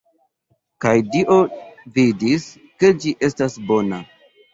[0.85, 1.35] Kaj Dio
[1.97, 2.47] vidis,
[2.81, 4.01] ke ĝi estas bona.